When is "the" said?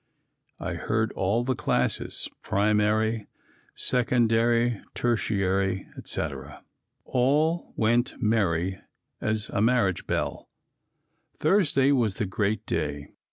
1.43-1.53, 12.15-12.25